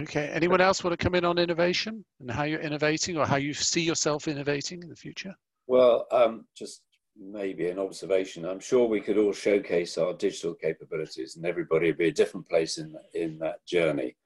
Okay, 0.00 0.30
anyone 0.32 0.60
else 0.60 0.82
want 0.82 0.98
to 0.98 1.02
come 1.02 1.14
in 1.14 1.24
on 1.24 1.38
innovation 1.38 2.04
and 2.20 2.30
how 2.30 2.44
you're 2.44 2.60
innovating 2.60 3.18
or 3.18 3.26
how 3.26 3.36
you 3.36 3.52
see 3.52 3.82
yourself 3.82 4.26
innovating 4.28 4.82
in 4.82 4.88
the 4.88 4.96
future? 4.96 5.34
Well, 5.66 6.06
um, 6.10 6.46
just 6.56 6.82
maybe 7.16 7.68
an 7.68 7.78
observation. 7.78 8.46
I'm 8.46 8.60
sure 8.60 8.88
we 8.88 9.00
could 9.00 9.18
all 9.18 9.32
showcase 9.32 9.98
our 9.98 10.14
digital 10.14 10.54
capabilities 10.54 11.36
and 11.36 11.44
everybody 11.44 11.88
would 11.88 11.98
be 11.98 12.08
a 12.08 12.12
different 12.12 12.48
place 12.48 12.78
in, 12.78 12.94
in 13.14 13.38
that 13.40 13.64
journey. 13.66 14.16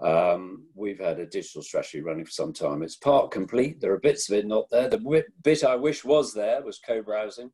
Um, 0.00 0.64
we've 0.74 0.98
had 0.98 1.20
a 1.20 1.26
digital 1.26 1.62
strategy 1.62 2.00
running 2.00 2.24
for 2.24 2.32
some 2.32 2.52
time. 2.52 2.82
It's 2.82 2.96
part 2.96 3.30
complete. 3.30 3.80
There 3.80 3.92
are 3.92 4.00
bits 4.00 4.28
of 4.28 4.36
it 4.36 4.46
not 4.46 4.68
there. 4.70 4.88
The 4.88 5.24
bit 5.44 5.62
I 5.62 5.76
wish 5.76 6.04
was 6.04 6.34
there 6.34 6.60
was 6.62 6.80
co-browsing. 6.84 7.52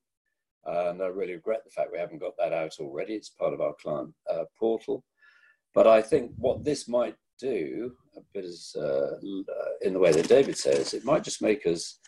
Uh, 0.67 0.90
and 0.90 1.02
I 1.02 1.07
really 1.07 1.35
regret 1.35 1.62
the 1.64 1.71
fact 1.71 1.90
we 1.93 1.99
haven't 1.99 2.21
got 2.21 2.37
that 2.38 2.52
out 2.52 2.75
already. 2.81 3.14
It's 3.14 3.31
part 3.31 3.55
of 3.55 3.61
our 3.61 3.75
client 3.81 4.12
uh, 4.31 4.45
portal. 4.59 5.05
But 5.75 5.87
I 5.87 6.02
think 6.02 6.33
what 6.37 6.64
this 6.64 6.88
might 6.88 7.17
do, 7.38 7.93
a 8.17 8.21
bit 8.35 8.45
as 8.45 8.75
uh, 8.76 8.81
uh, 9.17 9.71
in 9.83 9.93
the 9.93 9.99
way 9.99 10.12
that 10.12 10.29
David 10.29 10.59
says, 10.59 10.93
it 10.95 11.05
might 11.05 11.25
just 11.25 11.40
make 11.40 11.67
us 11.67 11.99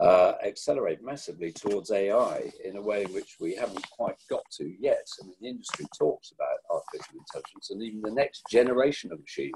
uh, 0.00 0.32
accelerate 0.44 1.02
massively 1.02 1.52
towards 1.52 1.92
AI 1.92 2.50
in 2.64 2.76
a 2.76 2.82
way 2.82 3.04
which 3.06 3.36
we 3.40 3.54
haven't 3.54 3.88
quite 3.90 4.16
got 4.28 4.42
to 4.52 4.74
yet. 4.80 5.06
I 5.22 5.26
mean, 5.26 5.36
the 5.40 5.48
industry 5.48 5.86
talks 5.96 6.32
about 6.32 6.58
artificial 6.70 7.20
intelligence 7.20 7.70
and 7.70 7.82
even 7.82 8.00
the 8.00 8.10
next 8.10 8.42
generation 8.50 9.12
of 9.12 9.20
machine 9.20 9.52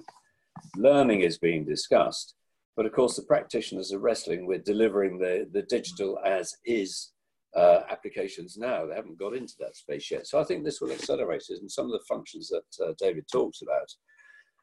learning 0.77 1.23
is 1.23 1.39
being 1.39 1.65
discussed. 1.65 2.35
But 2.77 2.87
of 2.87 2.93
course, 2.93 3.17
the 3.17 3.23
practitioners 3.23 3.93
are 3.93 3.99
wrestling 3.99 4.47
with 4.47 4.65
delivering 4.65 5.19
the, 5.19 5.49
the 5.51 5.63
digital 5.63 6.19
as 6.25 6.55
is 6.65 7.13
uh, 7.57 7.81
applications 7.91 8.57
now. 8.57 8.87
They 8.87 8.95
haven't 8.95 9.19
got 9.19 9.35
into 9.35 9.55
that 9.61 9.77
space 9.77 10.11
yet. 10.11 10.27
So 10.27 10.39
I 10.39 10.45
think 10.45 10.65
this 10.65 10.81
will 10.81 10.93
accelerate 10.93 11.45
it. 11.49 11.61
And 11.61 11.71
some 11.71 11.87
of 11.87 11.93
the 11.93 12.05
functions 12.09 12.49
that 12.51 12.85
uh, 12.87 12.93
David 12.99 13.25
talks 13.33 13.63
about, 13.63 13.89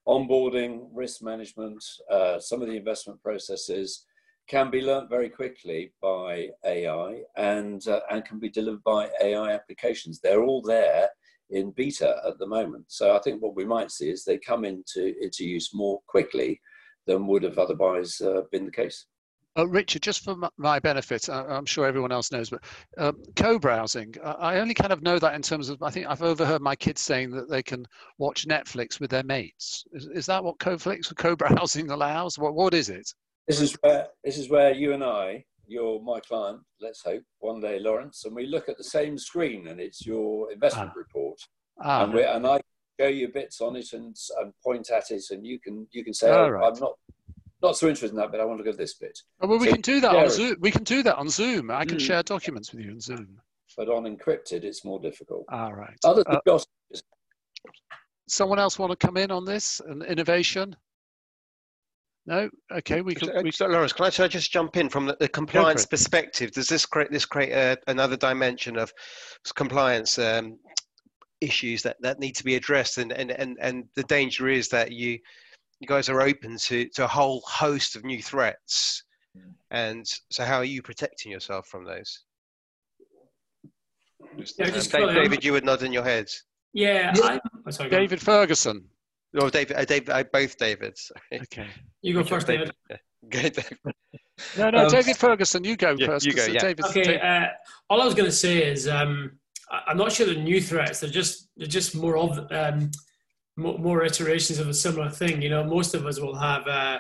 onboarding, 0.08 0.88
risk 0.94 1.22
management, 1.24 1.84
uh, 2.12 2.40
some 2.40 2.62
of 2.62 2.68
the 2.68 2.78
investment 2.78 3.22
processes 3.22 4.06
can 4.48 4.70
be 4.70 4.82
learnt 4.82 5.10
very 5.10 5.30
quickly 5.30 5.94
by 6.02 6.50
AI 6.66 7.22
and, 7.38 7.88
uh, 7.88 8.02
and 8.12 8.26
can 8.26 8.40
be 8.40 8.50
delivered 8.50 8.84
by 8.84 9.10
AI 9.22 9.52
applications. 9.52 10.20
They're 10.20 10.44
all 10.44 10.62
there 10.62 11.10
in 11.50 11.72
beta 11.72 12.22
at 12.28 12.38
the 12.40 12.48
moment. 12.48 12.86
So 12.90 13.16
I 13.16 13.20
think 13.20 13.42
what 13.42 13.56
we 13.56 13.66
might 13.66 13.92
see 13.92 14.10
is 14.10 14.24
they 14.24 14.38
come 14.38 14.66
into, 14.66 15.14
into 15.22 15.46
use 15.46 15.72
more 15.74 16.02
quickly 16.08 16.60
than 17.08 17.28
would 17.28 17.44
have 17.44 17.58
otherwise 17.58 18.20
uh, 18.22 18.42
been 18.52 18.66
the 18.66 18.72
case. 18.72 19.08
Uh, 19.56 19.68
Richard, 19.68 20.02
just 20.02 20.24
for 20.24 20.36
my 20.58 20.80
benefit, 20.80 21.30
I'm 21.30 21.66
sure 21.66 21.86
everyone 21.86 22.12
else 22.12 22.32
knows, 22.32 22.50
but 22.50 22.64
um, 22.98 23.22
co-browsing, 23.36 24.16
I 24.24 24.58
only 24.58 24.74
kind 24.74 24.92
of 24.92 25.04
know 25.04 25.20
that 25.20 25.36
in 25.36 25.44
terms 25.44 25.70
of, 25.70 25.84
I 25.84 25.92
think 25.92 26.08
I've 26.08 26.24
overheard 26.24 26.62
my 26.62 26.76
kids 26.76 27.02
saying 27.02 27.30
that 27.32 27.50
they 27.50 27.62
can 27.62 27.86
watch 28.18 28.48
Netflix 28.48 29.00
with 29.00 29.12
their 29.12 29.24
mates. 29.24 29.86
Is, 29.94 30.08
is 30.08 30.26
that 30.26 30.44
what 30.44 30.58
co-flix, 30.58 31.12
co-browsing 31.18 31.92
allows? 31.92 32.40
What, 32.40 32.56
what 32.56 32.74
is 32.74 32.90
it? 32.90 33.08
This 33.48 33.62
is 33.62 33.78
where 33.82 34.08
this 34.24 34.38
is 34.38 34.50
where 34.50 34.74
you 34.74 34.94
and 34.94 35.04
I, 35.04 35.44
you're 35.68 36.02
my 36.02 36.20
client, 36.22 36.62
let's 36.82 37.04
hope, 37.04 37.24
one 37.40 37.60
day, 37.60 37.78
Lawrence, 37.80 38.26
and 38.26 38.36
we 38.36 38.48
look 38.48 38.70
at 38.70 38.78
the 38.78 38.84
same 38.84 39.18
screen 39.18 39.68
and 39.68 39.80
it's 39.80 40.06
your 40.06 40.52
investment 40.52 40.92
ah. 40.96 40.98
report. 40.98 41.40
Ah, 41.82 42.04
and, 42.04 42.14
we, 42.14 42.24
and 42.24 42.48
I 42.48 42.60
show 43.00 43.08
you 43.08 43.28
bits 43.28 43.60
on 43.62 43.76
it 43.76 43.94
and, 43.94 44.16
and 44.40 44.54
point 44.64 44.90
at 44.92 45.12
it 45.12 45.24
and 45.32 45.46
you 45.46 45.60
can 45.60 45.88
you 45.92 46.04
can 46.04 46.14
say, 46.14 46.32
oh, 46.32 46.50
right. 46.50 46.72
I'm 46.72 46.80
not 46.80 46.94
not 47.64 47.78
so 47.78 47.88
interested 47.88 48.12
in 48.12 48.18
that, 48.18 48.32
but 48.32 48.42
I 48.42 48.46
want 48.46 48.60
to 48.60 48.64
go 48.64 48.74
this 48.74 48.96
bit. 48.96 49.18
Oh, 49.42 49.48
well, 49.48 49.58
we 49.58 49.68
so, 49.68 49.74
can 49.74 49.82
do 49.82 50.02
that 50.02 50.16
on 50.16 50.30
Zoom. 50.30 50.58
We 50.60 50.70
can 50.70 50.84
do 50.84 51.02
that 51.04 51.16
on 51.16 51.30
Zoom. 51.30 51.72
I 51.72 51.86
can 51.86 51.98
mm. 51.98 52.02
share 52.02 52.22
documents 52.22 52.72
with 52.72 52.82
you 52.82 52.92
on 52.92 53.00
Zoom. 53.00 53.40
But 53.78 53.90
on 53.90 54.04
encrypted, 54.04 54.64
it's 54.64 54.86
more 54.86 55.00
difficult. 55.00 55.46
All 55.50 55.74
right. 55.74 55.98
Other 56.04 56.24
than 56.24 56.40
uh, 56.48 56.60
someone 58.28 58.60
else 58.60 58.78
want 58.78 58.92
to 58.92 59.08
come 59.08 59.18
in 59.18 59.32
on 59.32 59.46
this 59.46 59.80
and 59.80 60.04
innovation? 60.04 60.76
No. 62.26 62.50
Okay. 62.72 63.02
We 63.02 63.16
can. 63.16 63.44
We... 63.44 63.52
So, 63.52 63.66
Lawrence, 63.68 63.94
can 63.94 64.06
I, 64.06 64.24
I 64.24 64.28
just 64.28 64.52
jump 64.52 64.78
in 64.78 64.90
from 64.90 65.08
the, 65.08 65.18
the 65.20 65.28
compliance 65.28 65.86
perspective? 65.86 66.52
Does 66.52 66.68
this 66.68 66.86
create 66.86 67.12
this 67.12 67.26
create 67.26 67.52
a, 67.52 67.78
another 67.88 68.18
dimension 68.18 68.78
of 68.78 68.94
compliance 69.56 70.20
um, 70.20 70.60
issues 71.42 71.82
that, 71.84 71.98
that 72.02 72.20
need 72.20 72.36
to 72.36 72.44
be 72.44 72.56
addressed? 72.56 72.98
And, 72.98 73.12
and 73.12 73.32
and 73.32 73.58
and 73.60 73.86
the 73.96 74.04
danger 74.04 74.50
is 74.50 74.70
that 74.70 74.92
you 74.92 75.20
you 75.84 75.88
guys 75.88 76.08
are 76.08 76.22
open 76.22 76.58
to, 76.58 76.88
to 76.96 77.04
a 77.04 77.08
whole 77.08 77.42
host 77.46 77.98
of 77.98 78.06
new 78.06 78.22
threats. 78.22 79.04
And 79.72 80.06
so, 80.30 80.46
how 80.46 80.58
are 80.58 80.64
you 80.64 80.82
protecting 80.82 81.32
yourself 81.32 81.68
from 81.68 81.84
those? 81.84 82.24
Yeah, 84.58 84.70
just 84.70 84.92
David, 84.92 85.16
David, 85.16 85.44
you 85.44 85.52
would 85.54 85.66
nod 85.66 85.84
in 85.84 85.92
your 85.92 86.04
head. 86.04 86.30
Yeah, 86.74 87.12
I, 87.16 87.40
oh, 87.68 87.72
sorry, 87.72 87.90
David 87.90 88.22
Ferguson. 88.22 88.86
Oh, 89.36 89.50
David, 89.50 89.76
uh, 89.76 89.86
David, 89.86 90.10
uh, 90.10 90.24
both 90.32 90.58
Davids. 90.58 91.12
Okay, 91.34 91.68
you 92.04 92.14
go 92.14 92.24
first, 92.24 92.46
David. 92.46 92.72
David. 93.28 93.54
David. 93.56 93.78
no, 94.58 94.70
no, 94.70 94.86
um, 94.86 94.92
David 94.92 95.18
Ferguson, 95.18 95.64
you 95.64 95.76
go 95.76 95.96
yeah, 95.98 96.06
first. 96.06 96.26
You 96.26 96.34
go. 96.34 96.46
Yeah. 96.46 96.60
David, 96.60 96.86
okay. 96.86 97.20
Uh, 97.20 97.48
all 97.90 98.02
I 98.02 98.06
was 98.06 98.14
going 98.14 98.30
to 98.30 98.36
say 98.36 98.64
is, 98.64 98.88
um, 98.88 99.32
I'm 99.88 99.98
not 99.98 100.12
sure 100.12 100.28
the 100.28 100.36
new 100.36 100.62
threats. 100.62 101.00
They're 101.00 101.10
just 101.10 101.50
they're 101.58 101.66
just 101.66 101.96
more 101.96 102.18
of 102.18 102.38
um, 102.52 102.92
more 103.56 104.04
iterations 104.04 104.60
of 104.60 104.68
a 104.68 104.74
similar 104.74 105.10
thing. 105.10 105.42
You 105.42 105.50
know, 105.50 105.64
most 105.64 105.94
of 105.94 106.06
us 106.06 106.20
will 106.20 106.36
have, 106.36 106.68
uh, 106.68 107.00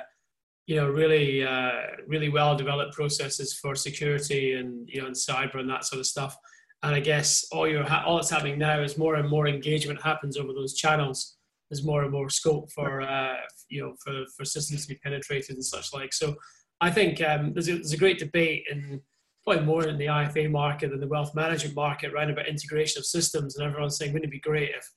you 0.68 0.76
know, 0.76 0.88
really, 0.88 1.44
uh, 1.44 1.72
really 2.08 2.30
well 2.30 2.56
developed 2.56 2.94
processes 2.94 3.58
for 3.58 3.76
security 3.76 4.54
and 4.54 4.88
you 4.88 5.02
know, 5.02 5.08
and 5.08 5.16
cyber 5.16 5.60
and 5.60 5.70
that 5.70 5.86
sort 5.86 6.00
of 6.00 6.06
stuff. 6.06 6.38
And 6.84 6.94
I 6.94 7.00
guess 7.00 7.46
all 7.52 7.68
you're 7.68 7.84
ha- 7.84 8.04
all 8.06 8.18
that's 8.18 8.30
happening 8.30 8.60
now 8.60 8.82
is 8.82 8.98
more 8.98 9.16
and 9.16 9.30
more 9.30 9.48
engagement 9.48 10.02
happens 10.02 10.38
over 10.38 10.54
those 10.54 10.76
channels. 10.76 11.38
There's 11.70 11.86
more 11.86 12.04
and 12.04 12.12
more 12.12 12.30
scope 12.30 12.72
for 12.72 13.02
uh, 13.02 13.38
you 13.70 13.82
know 13.82 13.96
for, 14.04 14.26
for 14.38 14.46
systems 14.46 14.84
to 14.84 14.94
be 14.94 15.00
penetrated 15.00 15.56
and 15.56 15.66
such 15.66 15.94
like. 15.94 16.14
So 16.14 16.36
I 16.82 16.92
think 16.92 17.22
um, 17.22 17.54
there's, 17.54 17.70
a, 17.70 17.76
there's 17.76 17.94
a 17.94 17.98
great 17.98 18.20
debate 18.20 18.66
in 18.70 19.02
probably 19.44 19.66
more 19.66 19.88
in 19.88 19.98
the 19.98 20.06
IFA 20.06 20.52
market 20.52 20.92
than 20.92 21.00
the 21.00 21.08
wealth 21.08 21.34
management 21.36 21.76
market 21.76 22.14
around 22.14 22.30
about 22.30 22.48
integration 22.48 23.00
of 23.00 23.06
systems, 23.06 23.58
and 23.58 23.66
everyone's 23.66 23.98
saying 23.98 24.14
wouldn't 24.14 24.30
it 24.30 24.32
be 24.32 24.40
great 24.40 24.70
if 24.70 24.90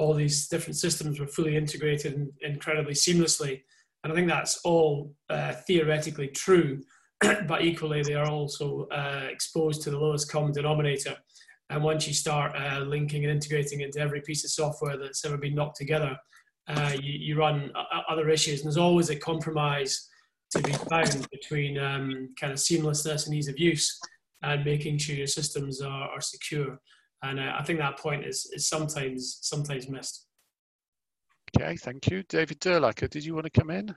all 0.00 0.14
these 0.14 0.48
different 0.48 0.76
systems 0.76 1.20
were 1.20 1.26
fully 1.26 1.56
integrated 1.56 2.14
and 2.14 2.32
incredibly 2.40 2.94
seamlessly. 2.94 3.60
And 4.02 4.10
I 4.10 4.16
think 4.16 4.28
that's 4.28 4.58
all 4.64 5.14
uh, 5.28 5.52
theoretically 5.66 6.28
true, 6.28 6.80
but 7.20 7.62
equally 7.62 8.02
they 8.02 8.14
are 8.14 8.30
also 8.30 8.88
uh, 8.90 9.26
exposed 9.30 9.82
to 9.82 9.90
the 9.90 9.98
lowest 9.98 10.32
common 10.32 10.52
denominator. 10.52 11.16
And 11.68 11.84
once 11.84 12.08
you 12.08 12.14
start 12.14 12.56
uh, 12.56 12.80
linking 12.80 13.24
and 13.24 13.32
integrating 13.32 13.82
into 13.82 14.00
every 14.00 14.22
piece 14.22 14.42
of 14.42 14.50
software 14.50 14.96
that's 14.96 15.22
ever 15.26 15.36
been 15.36 15.54
knocked 15.54 15.76
together, 15.76 16.16
uh, 16.66 16.92
you, 16.98 17.12
you, 17.12 17.36
run 17.36 17.70
other 18.08 18.30
issues. 18.30 18.60
And 18.60 18.68
there's 18.68 18.78
always 18.78 19.10
a 19.10 19.16
compromise 19.16 20.08
to 20.52 20.62
be 20.62 20.72
found 20.72 21.28
between 21.30 21.78
um, 21.78 22.30
kind 22.40 22.52
of 22.52 22.58
seamlessness 22.58 23.26
and 23.26 23.34
ease 23.34 23.48
of 23.48 23.58
use 23.58 24.00
and 24.42 24.64
making 24.64 24.96
sure 24.96 25.14
your 25.14 25.26
systems 25.26 25.82
are, 25.82 26.08
are 26.08 26.20
secure. 26.20 26.80
And 27.22 27.38
uh, 27.38 27.54
I 27.58 27.62
think 27.62 27.78
that 27.78 27.98
point 27.98 28.24
is, 28.24 28.50
is 28.54 28.68
sometimes 28.68 29.38
sometimes 29.42 29.88
missed. 29.88 30.26
Okay, 31.56 31.76
thank 31.76 32.10
you. 32.10 32.22
David 32.24 32.60
Durlacher, 32.60 33.10
did 33.10 33.24
you 33.24 33.34
want 33.34 33.44
to 33.44 33.50
come 33.50 33.70
in? 33.70 33.94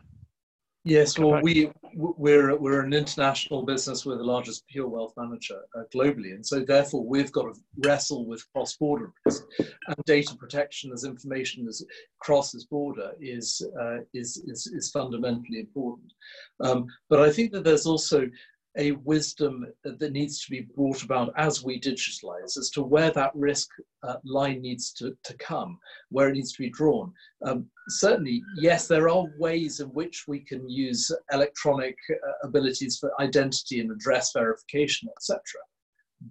Yes, 0.85 1.17
well, 1.17 1.39
we 1.41 1.71
we're 1.95 2.57
we're 2.57 2.81
an 2.81 2.91
international 2.91 3.63
business. 3.63 4.05
We're 4.05 4.17
the 4.17 4.23
largest 4.25 4.67
pure 4.67 4.89
wealth 4.89 5.13
manager 5.15 5.61
uh, 5.77 5.83
globally, 5.95 6.35
and 6.35 6.45
so 6.45 6.59
therefore 6.59 7.05
we've 7.05 7.31
got 7.31 7.43
to 7.43 7.61
wrestle 7.85 8.25
with 8.25 8.45
cross-border 8.51 9.13
risk 9.25 9.45
and 9.59 9.95
data 10.05 10.35
protection 10.35 10.91
as 10.91 11.05
information 11.05 11.69
as 11.69 11.85
crosses 12.19 12.65
border 12.65 13.13
is 13.21 13.65
uh, 13.79 13.99
is, 14.13 14.43
is 14.45 14.67
is 14.67 14.91
fundamentally 14.91 15.61
important. 15.61 16.11
Um, 16.59 16.87
but 17.09 17.21
I 17.21 17.31
think 17.31 17.53
that 17.53 17.63
there's 17.63 17.85
also 17.85 18.29
a 18.77 18.91
wisdom 19.03 19.65
that 19.83 20.11
needs 20.11 20.43
to 20.43 20.51
be 20.51 20.67
brought 20.75 21.03
about 21.03 21.33
as 21.37 21.63
we 21.63 21.79
digitalize 21.79 22.57
as 22.57 22.69
to 22.71 22.81
where 22.81 23.11
that 23.11 23.31
risk 23.35 23.69
uh, 24.03 24.15
line 24.25 24.61
needs 24.61 24.91
to, 24.93 25.15
to 25.23 25.33
come, 25.37 25.77
where 26.09 26.29
it 26.29 26.33
needs 26.33 26.53
to 26.53 26.63
be 26.63 26.69
drawn. 26.69 27.11
Um, 27.45 27.67
certainly, 27.89 28.41
yes, 28.57 28.87
there 28.87 29.09
are 29.09 29.25
ways 29.37 29.79
in 29.79 29.87
which 29.89 30.25
we 30.27 30.39
can 30.39 30.67
use 30.69 31.11
electronic 31.31 31.95
uh, 32.11 32.47
abilities 32.47 32.97
for 32.97 33.11
identity 33.21 33.79
and 33.79 33.91
address 33.91 34.31
verification, 34.33 35.09
etc 35.17 35.41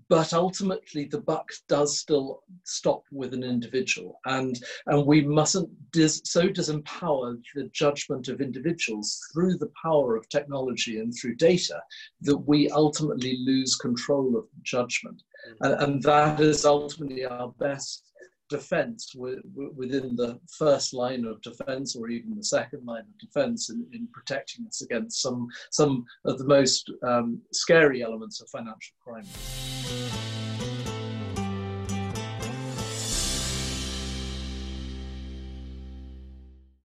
but 0.09 0.33
ultimately 0.33 1.05
the 1.05 1.21
buck 1.21 1.49
does 1.69 1.99
still 1.99 2.43
stop 2.65 3.03
with 3.11 3.35
an 3.35 3.43
individual 3.43 4.19
and 4.27 4.61
and 4.87 5.07
we 5.07 5.23
mustn't 5.23 5.69
dis, 5.93 6.21
so 6.25 6.49
disempower 6.49 7.37
the 7.55 7.69
judgment 7.73 8.29
of 8.29 8.41
individuals 8.41 9.21
through 9.33 9.57
the 9.59 9.71
power 9.83 10.17
of 10.17 10.29
technology 10.29 10.99
and 10.99 11.13
through 11.15 11.35
data 11.37 11.81
that 12.21 12.37
we 12.37 12.69
ultimately 12.71 13.39
lose 13.45 13.75
control 13.77 14.37
of 14.37 14.45
judgment 14.63 15.23
mm-hmm. 15.49 15.65
and, 15.65 15.83
and 15.83 16.03
that 16.03 16.41
is 16.41 16.65
ultimately 16.65 17.25
our 17.25 17.49
best 17.59 18.12
defense 18.53 19.15
within 19.15 20.15
the 20.15 20.39
first 20.59 20.93
line 20.93 21.25
of 21.25 21.41
defense 21.43 21.97
or 21.97 22.09
even 22.09 22.37
the 22.37 22.45
second 22.45 22.85
line 22.85 23.01
of 23.01 23.19
defense 23.19 23.71
in, 23.71 23.87
in 23.93 24.07
protecting 24.13 24.67
us 24.67 24.83
against 24.83 25.21
some, 25.21 25.49
some 25.71 26.05
of 26.25 26.39
the 26.39 26.45
most 26.45 26.91
um, 27.03 27.41
scary 27.53 28.03
elements 28.03 28.41
of 28.41 28.49
financial 28.51 28.95
crime. 29.03 30.32